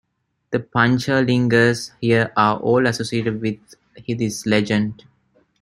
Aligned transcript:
The 0.49 0.57
Panchalingas 0.57 1.91
here 2.01 2.33
are 2.35 2.57
all 2.57 2.87
associated 2.87 3.39
with 3.39 3.57
this 4.07 4.47
legend. 4.47 5.05